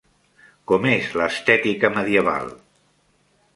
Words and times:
Com 0.71 0.87
és 0.91 1.09
l'estètica 1.21 1.93
medieval? 1.99 2.53